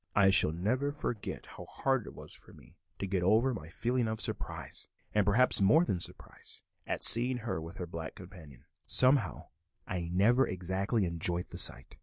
I 0.15 0.31
shall 0.31 0.51
never 0.51 0.91
forget 0.91 1.45
how 1.45 1.65
hard 1.65 2.07
it 2.07 2.15
was 2.15 2.33
for 2.33 2.53
me 2.53 2.75
to 2.97 3.05
get 3.05 3.21
over 3.21 3.53
my 3.53 3.69
feelings 3.69 4.07
of 4.09 4.19
surprise, 4.19 4.87
perhaps 5.13 5.61
more 5.61 5.85
than 5.85 5.99
surprise, 5.99 6.63
at 6.87 7.03
seeing 7.03 7.37
her 7.45 7.61
with 7.61 7.77
her 7.77 7.85
black 7.85 8.15
companion; 8.15 8.65
somehow 8.87 9.49
I 9.85 10.09
never 10.11 10.47
exactly 10.47 11.05
enjoyed 11.05 11.49
the 11.49 11.59
sight. 11.59 11.97